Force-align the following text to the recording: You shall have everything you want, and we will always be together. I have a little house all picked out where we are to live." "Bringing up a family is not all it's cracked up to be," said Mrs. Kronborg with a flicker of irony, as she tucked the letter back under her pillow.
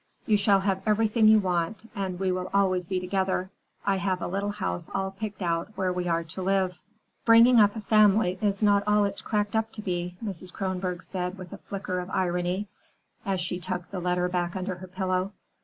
You 0.25 0.35
shall 0.35 0.61
have 0.61 0.81
everything 0.87 1.27
you 1.27 1.37
want, 1.37 1.87
and 1.93 2.19
we 2.19 2.31
will 2.31 2.49
always 2.55 2.87
be 2.87 2.99
together. 2.99 3.51
I 3.85 3.97
have 3.97 4.19
a 4.19 4.25
little 4.27 4.49
house 4.49 4.89
all 4.91 5.11
picked 5.11 5.43
out 5.43 5.69
where 5.77 5.93
we 5.93 6.07
are 6.07 6.23
to 6.23 6.41
live." 6.41 6.81
"Bringing 7.23 7.59
up 7.59 7.75
a 7.75 7.81
family 7.81 8.39
is 8.41 8.63
not 8.63 8.81
all 8.87 9.05
it's 9.05 9.21
cracked 9.21 9.55
up 9.55 9.71
to 9.73 9.81
be," 9.83 10.17
said 10.19 10.27
Mrs. 10.27 10.51
Kronborg 10.51 11.03
with 11.37 11.53
a 11.53 11.59
flicker 11.59 11.99
of 11.99 12.09
irony, 12.09 12.67
as 13.27 13.39
she 13.39 13.59
tucked 13.59 13.91
the 13.91 13.99
letter 13.99 14.27
back 14.27 14.55
under 14.55 14.73
her 14.73 14.87
pillow. 14.87 15.33